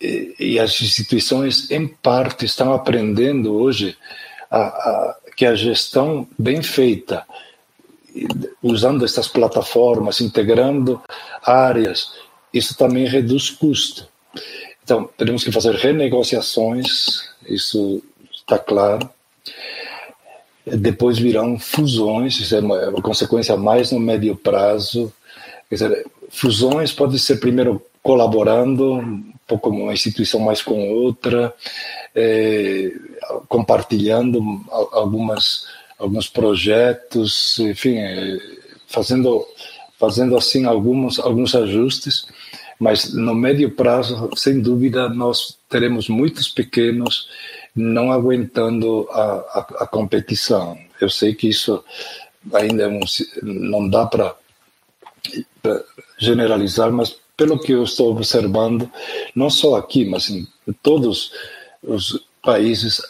[0.00, 3.96] e, e, as instituições, em parte, estão aprendendo hoje
[4.50, 7.24] a, a que a gestão bem feita,
[8.60, 11.00] usando essas plataformas, integrando
[11.44, 12.10] áreas,
[12.52, 14.08] isso também reduz custo.
[14.82, 19.08] Então, teremos que fazer renegociações, isso está claro.
[20.64, 25.12] Depois virão fusões, isso é uma, uma consequência mais no médio prazo.
[25.68, 31.54] Quer dizer, fusões pode ser primeiro colaborando, um pouco uma instituição mais com outra,
[32.14, 32.92] é,
[33.48, 35.66] compartilhando algumas
[35.98, 38.38] alguns projetos, enfim, é,
[38.86, 39.44] fazendo
[39.98, 42.26] fazendo assim alguns alguns ajustes,
[42.78, 47.28] mas no médio prazo, sem dúvida, nós teremos muitos pequenos
[47.74, 50.78] não aguentando a, a, a competição.
[51.00, 51.82] Eu sei que isso
[52.52, 53.00] ainda é um,
[53.42, 54.34] não dá para
[56.18, 58.90] generalizar, mas pelo que eu estou observando,
[59.34, 60.46] não só aqui, mas em
[60.82, 61.32] todos
[61.82, 63.00] os países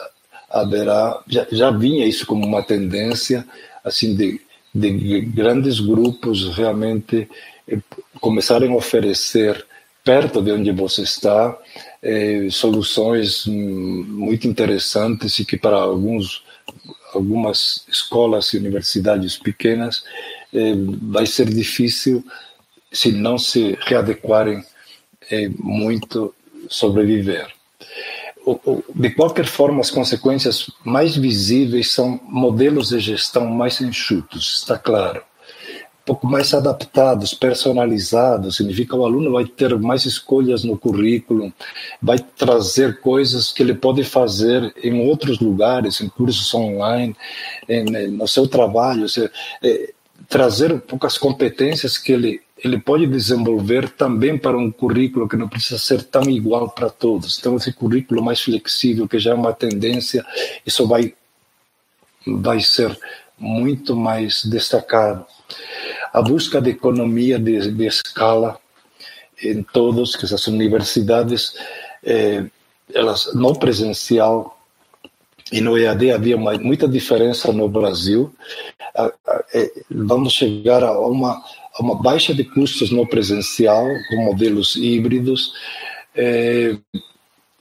[0.50, 3.46] haverá, já, já vinha isso como uma tendência,
[3.84, 4.40] assim, de,
[4.74, 7.28] de grandes grupos realmente
[8.20, 9.64] começarem a oferecer
[10.04, 11.56] perto de onde você está
[12.02, 16.44] eh, soluções hum, muito interessantes e que para alguns
[17.14, 20.04] algumas escolas e universidades pequenas
[20.52, 22.24] eh, vai ser difícil
[22.92, 24.62] se não se readequarem
[25.30, 26.34] eh, muito
[26.68, 27.58] sobreviver
[28.94, 35.22] de qualquer forma, as consequências mais visíveis são modelos de gestão mais enxutos, está claro.
[36.08, 41.52] Pouco mais adaptados, personalizados, significa que o aluno vai ter mais escolhas no currículo,
[42.00, 47.14] vai trazer coisas que ele pode fazer em outros lugares, em cursos online,
[47.68, 49.30] em, no seu trabalho, seja,
[49.62, 49.92] é,
[50.26, 55.36] trazer um pouco as competências que ele ele pode desenvolver também para um currículo que
[55.36, 57.38] não precisa ser tão igual para todos.
[57.38, 60.24] Então, esse currículo mais flexível, que já é uma tendência,
[60.66, 61.14] isso vai,
[62.26, 62.98] vai ser
[63.38, 65.24] muito mais destacado.
[66.12, 68.58] A busca de economia de, de escala
[69.42, 71.54] em todos, que essas universidades,
[72.04, 72.44] eh,
[72.92, 74.58] elas no presencial
[75.52, 78.34] e no EAD havia uma, muita diferença no Brasil.
[79.54, 81.42] Eh, vamos chegar a uma
[81.78, 85.52] uma baixa de custos no presencial, com modelos híbridos,
[86.14, 86.76] é,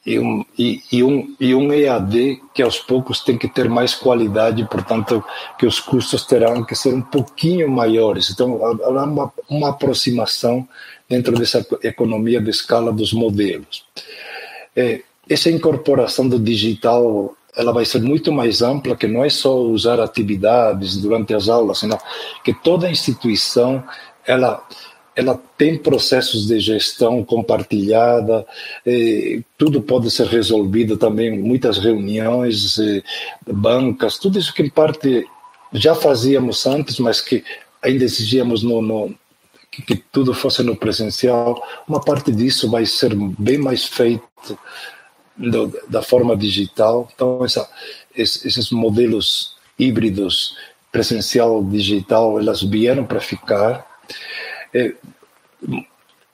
[0.07, 3.93] e, um, e, e, um, e um EAD que aos poucos tem que ter mais
[3.93, 5.21] qualidade, portanto,
[5.59, 8.31] que os custos terão que ser um pouquinho maiores.
[8.31, 10.65] Então, há uma, uma aproximação
[11.09, 13.83] dentro dessa economia de escala dos modelos.
[14.73, 19.57] É, essa incorporação do digital ela vai ser muito mais ampla, que não é só
[19.57, 21.99] usar atividades durante as aulas, senão
[22.45, 23.83] que toda instituição
[24.25, 24.63] ela
[25.17, 28.45] ela tem processos de gestão compartilhada,
[28.85, 33.01] eh, tudo pode ser resolvido também, muitas reuniões, eh,
[33.51, 35.25] bancas, tudo isso que em parte
[35.73, 37.43] já fazíamos antes, mas que
[37.81, 39.15] ainda exigíamos no, no
[39.71, 44.21] que, que, tudo fosse no presencial, uma parte disso vai ser bem mais feito
[45.35, 47.09] do, da forma digital.
[47.15, 47.67] Então, essa,
[48.15, 50.55] esses modelos híbridos
[50.91, 53.83] presencial digital, elas vieram para ficar
[54.73, 54.93] é,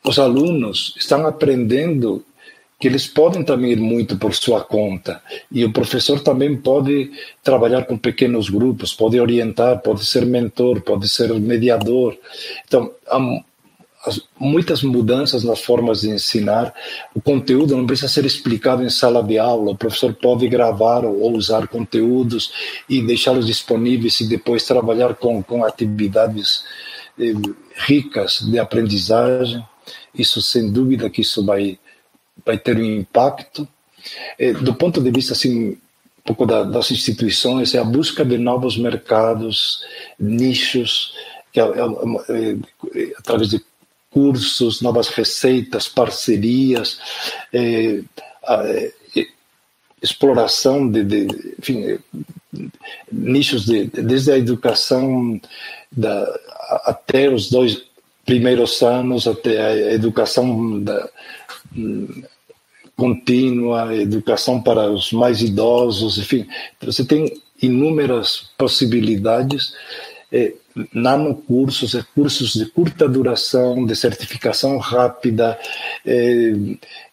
[0.03, 2.25] os alunos estão aprendendo
[2.79, 7.85] que eles podem também ir muito por sua conta e o professor também pode trabalhar
[7.85, 12.17] com pequenos grupos, pode orientar, pode ser mentor, pode ser mediador.
[12.67, 13.19] Então, há
[14.37, 16.73] muitas mudanças nas formas de ensinar.
[17.15, 19.71] O conteúdo não precisa ser explicado em sala de aula.
[19.71, 22.51] O professor pode gravar ou usar conteúdos
[22.89, 26.65] e deixá-los disponíveis e depois trabalhar com, com atividades
[27.75, 29.63] ricas de aprendizagem.
[30.13, 31.79] Isso, sem dúvida, que isso vai,
[32.45, 33.67] vai ter um impacto.
[34.37, 38.37] Eh, do ponto de vista, assim, um pouco da, das instituições, é a busca de
[38.37, 39.83] novos mercados,
[40.19, 41.13] nichos,
[41.51, 42.51] que é, é,
[42.95, 43.63] é, através de
[44.09, 46.99] cursos, novas receitas, parcerias,
[47.51, 48.01] é,
[48.45, 48.93] a, é,
[50.01, 51.97] exploração de, de enfim,
[53.09, 55.39] nichos de, desde a educação
[55.89, 56.39] da,
[56.85, 57.83] até os dois
[58.25, 61.09] primeiros anos, até a educação da,
[62.95, 66.47] contínua, educação para os mais idosos, enfim,
[66.81, 69.73] você tem inúmeras possibilidades,
[70.31, 70.53] é,
[70.93, 75.57] nanocursos, é, cursos de curta duração, de certificação rápida,
[76.05, 76.53] é,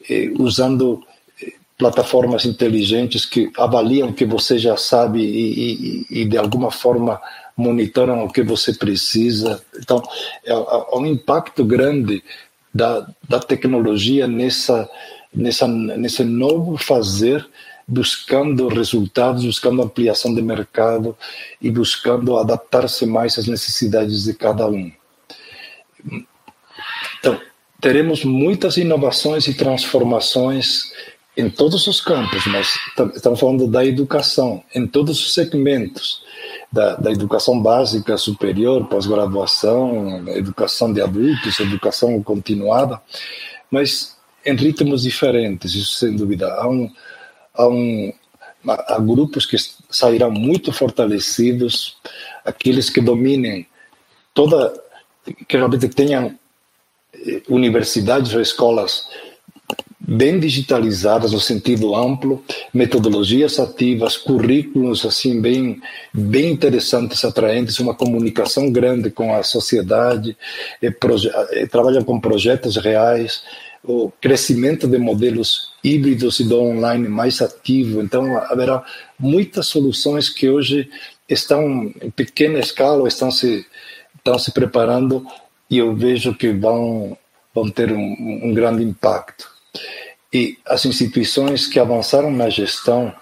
[0.08, 1.02] é, usando
[1.42, 6.70] é, plataformas inteligentes que avaliam o que você já sabe e, e, e de alguma
[6.70, 7.20] forma
[7.56, 9.62] monitoram o que você precisa.
[9.78, 10.02] Então,
[10.44, 12.22] é, é um impacto grande
[12.72, 14.88] da, da tecnologia nessa,
[15.34, 17.46] nessa, nesse novo fazer,
[17.86, 21.16] buscando resultados, buscando ampliação de mercado
[21.60, 24.92] e buscando adaptar-se mais às necessidades de cada um.
[27.18, 27.40] Então,
[27.80, 30.92] teremos muitas inovações e transformações
[31.40, 32.78] em todos os campos, mas
[33.14, 36.22] estamos falando da educação, em todos os segmentos
[36.70, 43.00] da, da educação básica superior, pós-graduação, educação de adultos, educação continuada,
[43.70, 46.52] mas em ritmos diferentes, isso sem dúvida.
[46.54, 46.90] Há, um,
[47.54, 48.12] há, um,
[48.66, 49.56] há grupos que
[49.88, 51.96] sairão muito fortalecidos,
[52.44, 53.66] aqueles que dominem
[54.34, 54.72] toda,
[55.48, 56.38] que realmente tenham
[57.14, 59.06] eh, universidades ou escolas
[60.10, 62.42] bem digitalizadas no sentido amplo,
[62.74, 65.80] metodologias ativas, currículos assim bem
[66.12, 70.36] bem interessantes, atraentes, uma comunicação grande com a sociedade,
[70.82, 73.44] e trabalham com projetos reais,
[73.84, 78.02] o crescimento de modelos híbridos e do online mais ativo.
[78.02, 78.82] Então haverá
[79.16, 80.90] muitas soluções que hoje
[81.28, 83.64] estão em pequena escala, estão se
[84.16, 85.24] estão se preparando
[85.70, 87.16] e eu vejo que vão
[87.54, 89.48] vão ter um, um grande impacto.
[90.32, 93.12] E as instituições que avançaram na gestão,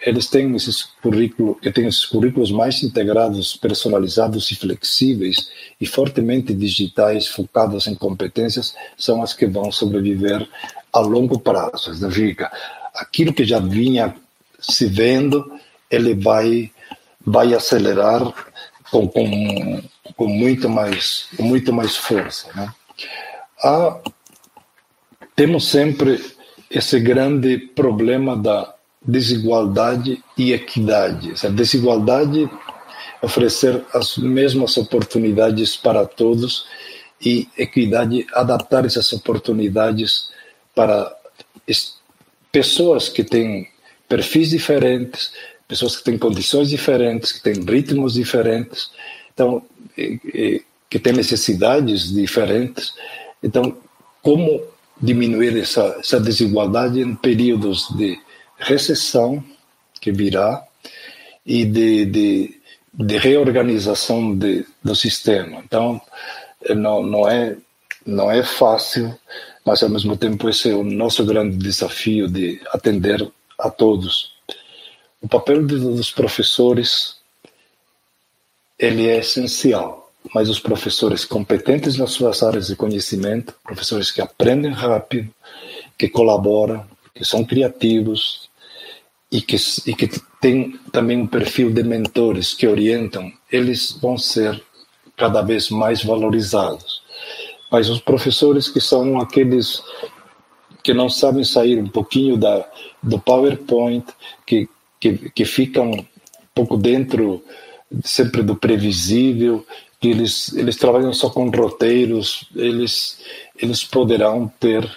[0.00, 5.50] eles têm esses currículos, que têm esses currículos mais integrados, personalizados e flexíveis
[5.80, 10.46] e fortemente digitais, focados em competências, são as que vão sobreviver
[10.92, 11.94] a longo prazo.
[11.94, 12.52] Significa,
[12.94, 14.14] aquilo que já vinha
[14.60, 15.50] se vendo,
[15.90, 16.70] ele vai
[17.24, 18.32] vai acelerar
[18.90, 19.82] com, com,
[20.16, 22.72] com muito mais com muito mais força, né?
[23.62, 24.00] Há,
[25.34, 26.20] temos sempre
[26.70, 31.32] esse grande problema da desigualdade e equidade.
[31.44, 32.48] A desigualdade
[33.22, 36.66] oferecer as mesmas oportunidades para todos
[37.20, 40.30] e equidade adaptar essas oportunidades
[40.74, 41.16] para
[42.52, 43.68] pessoas que têm
[44.08, 45.32] perfis diferentes,
[45.66, 48.90] pessoas que têm condições diferentes, que têm ritmos diferentes,
[49.34, 49.62] então
[49.94, 52.94] que têm necessidades diferentes.
[53.42, 53.76] Então,
[54.22, 54.62] como
[55.00, 58.18] diminuir essa, essa desigualdade em períodos de
[58.58, 59.42] recessão
[60.00, 60.64] que virá
[61.46, 62.60] e de, de,
[62.92, 65.62] de reorganização de, do sistema.
[65.64, 66.00] Então,
[66.76, 67.56] não, não, é,
[68.04, 69.16] não é fácil,
[69.64, 74.32] mas ao mesmo tempo esse é o nosso grande desafio de atender a todos.
[75.20, 77.16] O papel dos professores
[78.78, 84.72] ele é essencial mas os professores competentes nas suas áreas de conhecimento, professores que aprendem
[84.72, 85.32] rápido,
[85.96, 88.48] que colaboram, que são criativos
[89.30, 89.56] e que,
[89.86, 90.08] e que
[90.40, 94.62] têm também um perfil de mentores que orientam, eles vão ser
[95.16, 97.02] cada vez mais valorizados.
[97.70, 99.82] Mas os professores que são aqueles
[100.82, 102.66] que não sabem sair um pouquinho da,
[103.02, 104.06] do PowerPoint,
[104.46, 106.06] que, que, que ficam um
[106.54, 107.44] pouco dentro
[108.04, 109.66] sempre do previsível
[110.02, 113.18] eles, eles trabalham só com roteiros, eles,
[113.56, 114.88] eles poderão ter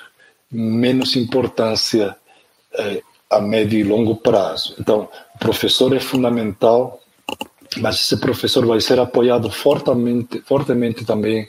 [0.51, 2.15] menos importância
[2.73, 4.75] eh, a médio e longo prazo.
[4.79, 7.01] Então, o professor é fundamental,
[7.77, 11.47] mas esse professor vai ser apoiado fortemente, fortemente também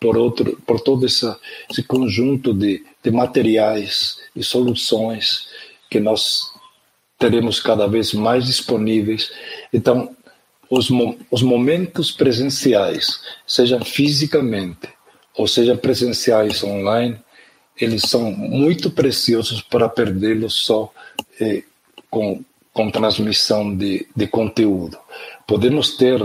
[0.00, 5.46] por outro, por todo esse conjunto de, de materiais e soluções
[5.90, 6.52] que nós
[7.18, 9.30] teremos cada vez mais disponíveis.
[9.72, 10.14] Então,
[10.70, 10.88] os,
[11.30, 14.88] os momentos presenciais, sejam fisicamente
[15.36, 17.18] ou sejam presenciais online,
[17.80, 20.92] eles são muito preciosos para perdê-los só
[21.40, 21.62] eh,
[22.10, 22.42] com,
[22.72, 24.98] com transmissão de, de conteúdo.
[25.46, 26.20] Podemos ter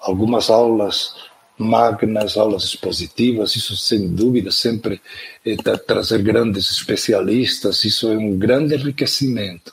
[0.00, 1.14] algumas aulas
[1.56, 5.00] magnas, aulas expositivas, isso sem dúvida sempre
[5.44, 9.72] eh, trazer grandes especialistas, isso é um grande enriquecimento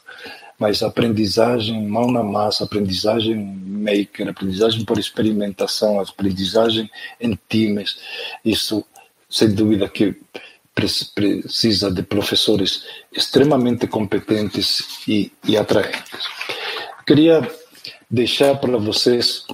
[0.64, 6.90] mas aprendizagem mão na massa, aprendizagem maker, aprendizagem por experimentação, aprendizagem
[7.20, 7.98] em times,
[8.46, 8.86] isso
[9.30, 10.16] sem dúvida que
[10.74, 16.30] precisa de professores extremamente competentes e, e atraentes.
[17.06, 17.46] Queria
[18.10, 19.46] deixar para vocês,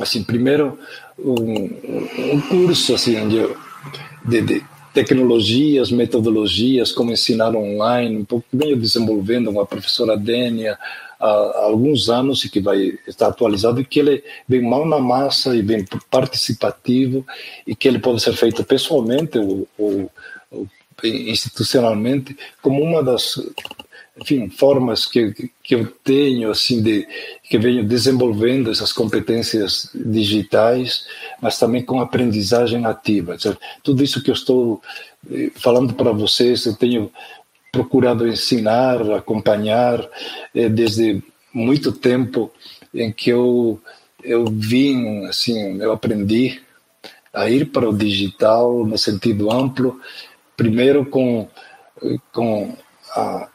[0.00, 0.78] assim, primeiro
[1.18, 4.64] um, um curso assim de, de,
[4.94, 10.78] tecnologias, metodologias, como ensinar online, um pouco venho desenvolvendo com a professora Dênia
[11.18, 15.00] há, há alguns anos e que vai estar atualizado e que ele vem mal na
[15.00, 17.26] massa e bem participativo
[17.66, 20.10] e que ele pode ser feito pessoalmente ou, ou,
[20.52, 20.68] ou
[21.02, 23.36] institucionalmente como uma das
[24.20, 27.06] enfim, formas que, que eu tenho, assim, de,
[27.42, 31.04] que venho desenvolvendo essas competências digitais,
[31.40, 33.36] mas também com aprendizagem ativa.
[33.82, 34.80] Tudo isso que eu estou
[35.30, 37.10] eh, falando para vocês, eu tenho
[37.72, 40.08] procurado ensinar, acompanhar,
[40.54, 41.20] eh, desde
[41.52, 42.52] muito tempo
[42.94, 43.80] em que eu,
[44.22, 46.62] eu vim, assim, eu aprendi
[47.32, 50.00] a ir para o digital no sentido amplo,
[50.56, 51.48] primeiro com,
[52.32, 52.76] com
[53.10, 53.48] a,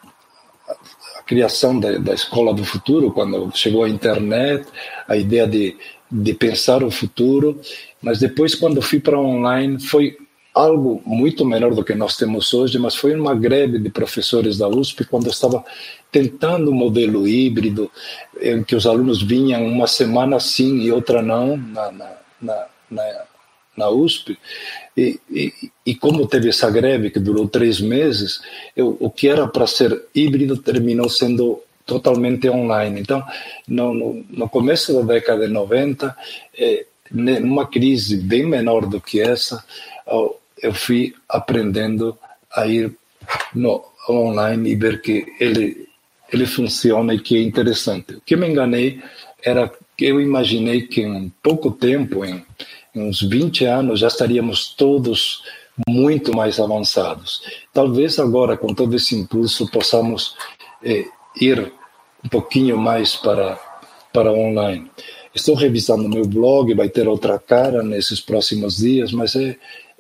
[1.30, 4.68] criação da, da escola do futuro, quando chegou a internet,
[5.08, 5.78] a ideia de,
[6.12, 7.62] de pensar o futuro,
[8.02, 10.18] mas depois, quando fui para online, foi
[10.56, 14.68] algo muito menor do que nós temos hoje, mas foi uma greve de professores da
[14.68, 15.64] USP quando estava
[16.12, 17.92] tentando um modelo híbrido,
[18.42, 23.26] em que os alunos vinham uma semana sim e outra não na, na, na,
[23.76, 24.38] na USP,
[24.98, 25.54] e, e,
[25.86, 28.42] e, como teve essa greve que durou três meses,
[28.76, 33.00] eu, o que era para ser híbrido terminou sendo totalmente online.
[33.00, 33.24] Então,
[33.68, 36.16] no, no, no começo da década de 90,
[36.58, 39.64] eh, numa crise bem menor do que essa,
[40.62, 42.18] eu fui aprendendo
[42.54, 42.94] a ir
[43.56, 45.90] no online e ver que ele
[46.32, 48.14] ele funciona e que é interessante.
[48.14, 49.02] O que me enganei
[49.44, 52.46] era que eu imaginei que em pouco tempo, em, em
[52.96, 55.44] uns 20 anos, já estaríamos todos
[55.88, 57.42] muito mais avançados.
[57.74, 60.36] Talvez agora, com todo esse impulso, possamos
[60.84, 61.06] eh,
[61.40, 61.72] ir
[62.24, 63.58] um pouquinho mais para,
[64.12, 64.90] para online.
[65.34, 69.56] Estou revisando meu blog, vai ter outra cara nesses próximos dias, mas é,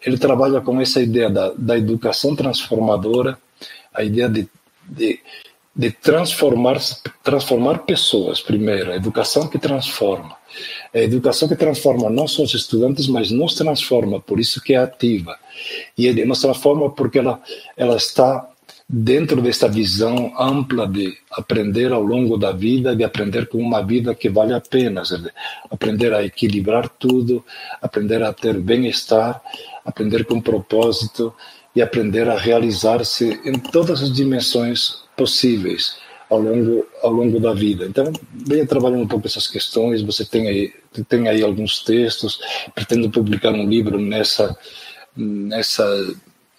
[0.06, 3.38] ele trabalha com essa ideia da, da educação transformadora,
[3.94, 4.48] a ideia de,
[4.84, 5.20] de
[5.76, 6.80] de transformar,
[7.24, 10.36] transformar pessoas, primeiro, a educação que transforma.
[10.94, 14.78] A educação que transforma não só os estudantes, mas nos transforma, por isso que é
[14.78, 15.38] ativa.
[15.98, 17.42] E nos transforma porque ela,
[17.78, 18.50] ela está
[18.92, 24.16] dentro desta visão ampla de aprender ao longo da vida, de aprender com uma vida
[24.16, 25.04] que vale a pena,
[25.70, 27.46] aprender a equilibrar tudo,
[27.80, 29.40] aprender a ter bem-estar,
[29.86, 31.32] aprender com propósito
[31.76, 35.98] e aprender a realizar-se em todas as dimensões possíveis
[36.30, 37.86] ao longo ao longo da vida.
[37.86, 40.02] Então, venha trabalhando um pouco essas questões.
[40.02, 40.74] Você tem aí
[41.10, 42.40] tem aí alguns textos.
[42.74, 44.58] Pretendo publicar um livro nessa
[45.16, 45.86] nessa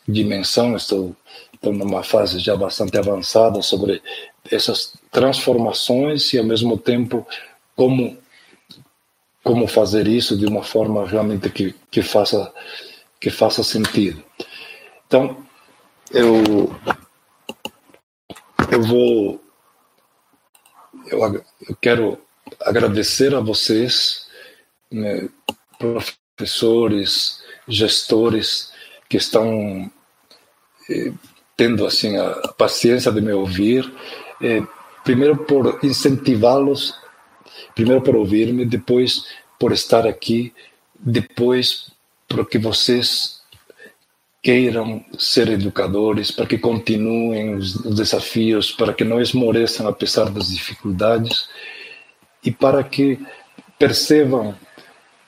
[0.07, 0.77] dimensão.
[0.77, 1.17] Estou
[1.55, 4.03] estou numa fase já bastante avançada sobre
[4.51, 7.27] essas transformações e ao mesmo tempo
[7.77, 8.19] como
[9.43, 12.53] como fazer isso de uma forma realmente que, que faça
[13.19, 14.23] que faça sentido.
[15.07, 15.37] Então,
[16.13, 16.75] eu
[18.71, 19.41] eu vou.
[21.07, 22.19] Eu, eu quero
[22.61, 24.27] agradecer a vocês,
[24.91, 25.29] né,
[25.79, 28.73] professores, gestores,
[29.09, 29.91] que estão
[30.89, 31.13] eh,
[31.57, 33.93] tendo assim a, paciência de me ouvir.
[34.41, 34.63] Eh,
[35.05, 36.95] primeiro por incentivá-los,
[37.75, 39.27] primeiro por ouvir-me, depois
[39.59, 40.53] por estar aqui,
[40.99, 41.93] depois
[42.29, 43.40] porque vocês
[44.43, 51.49] queiram ser educadores, para que continuem os desafios, para que não esmoreçam apesar das dificuldades
[52.43, 53.19] e para que
[53.79, 54.55] percebam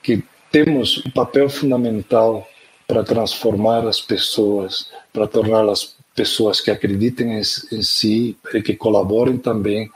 [0.01, 2.47] que temos um papel fundamental
[2.87, 7.41] para transformar as pessoas, para torná-las pessoas que acreditem em,
[7.71, 9.89] em, si e que colaborem também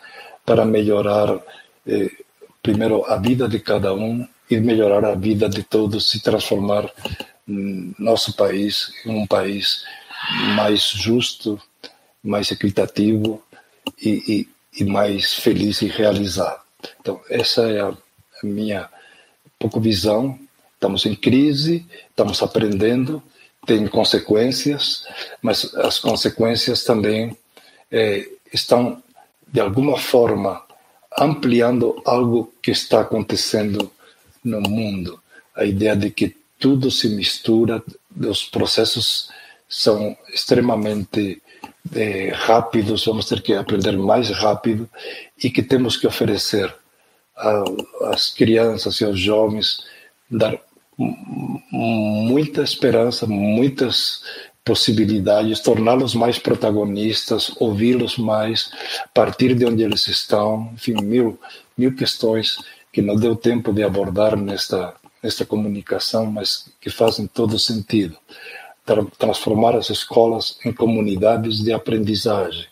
[0.46, 1.40] para melhorar
[1.86, 2.10] eh,
[2.62, 6.90] primeiro a vida de cada um e melhorar a vida de todos e transformar
[7.48, 9.86] nosso país um país
[10.56, 11.62] mais justo,
[12.24, 13.42] mais equitativo
[14.02, 16.62] e, e, e mais feliz e realizado.
[17.00, 18.90] Então, essa é a, a minha
[19.58, 20.38] pouco visão.
[20.74, 23.24] Estamos em crise, estamos aprendendo,
[23.66, 25.08] tem consequências,
[25.42, 27.36] mas as consequências também
[27.90, 29.02] é, estão,
[29.48, 30.62] de alguma forma,
[31.18, 33.92] ampliando algo que está acontecendo
[34.44, 35.20] no mundo.
[35.56, 37.84] A ideia de que tudo se mistura,
[38.18, 39.30] os processos
[39.70, 41.42] são extremamente
[41.94, 44.90] é, rápidos, vamos ter que aprender mais rápido
[45.42, 46.74] e que temos que oferecer
[48.06, 49.84] às crianças e aos jovens,
[50.30, 50.60] dar
[51.72, 54.24] muita esperança, muitas
[54.66, 58.70] possibilidades, torná-los mais protagonistas, ouvi-los mais,
[59.14, 61.40] partir de onde eles estão, enfim, mil,
[61.78, 62.58] mil questões
[62.92, 68.18] que não deu tempo de abordar nesta nesta comunicação, mas que fazem todo sentido.
[69.18, 72.66] Transformar as escolas em comunidades de aprendizagem,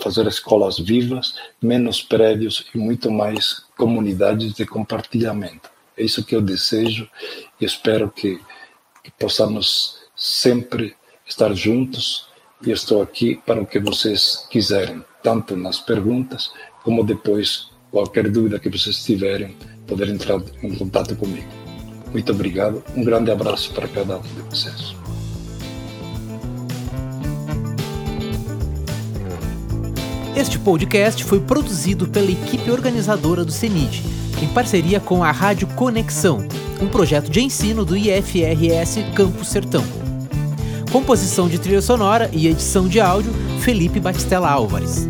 [0.00, 5.70] fazer escolas vivas, menos prédios e muito mais comunidades de compartilhamento.
[5.96, 7.08] É isso que eu desejo
[7.60, 8.40] e espero que,
[9.02, 12.30] que possamos sempre estar juntos.
[12.64, 16.52] E estou aqui para o que vocês quiserem, tanto nas perguntas
[16.82, 19.56] como depois, qualquer dúvida que vocês tiverem,
[19.86, 21.61] poder entrar em contato comigo.
[22.12, 22.82] Muito obrigado.
[22.94, 24.94] Um grande abraço para cada um de vocês.
[30.36, 34.02] Este podcast foi produzido pela equipe organizadora do CENID,
[34.42, 36.46] em parceria com a Rádio Conexão,
[36.80, 39.84] um projeto de ensino do IFRS Campo Sertão.
[40.90, 45.06] Composição de trilha sonora e edição de áudio, Felipe Batistella Álvares.